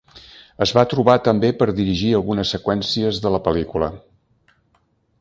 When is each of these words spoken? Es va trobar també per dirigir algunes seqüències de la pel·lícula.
Es 0.65 0.71
va 0.77 0.83
trobar 0.93 1.17
també 1.27 1.51
per 1.59 1.69
dirigir 1.81 2.09
algunes 2.21 2.57
seqüències 2.57 3.23
de 3.27 3.37
la 3.37 3.45
pel·lícula. 3.49 3.95